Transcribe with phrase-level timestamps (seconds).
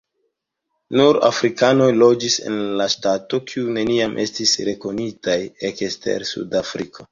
[0.99, 5.39] Nur afrikanoj loĝis en la ŝtato, kiu neniam estis rekonitaj
[5.73, 7.09] ekster Sudafriko.